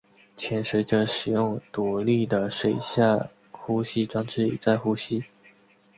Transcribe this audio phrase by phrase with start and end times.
[0.35, 5.25] 潜水者使用独立的水下呼吸装置以在呼吸。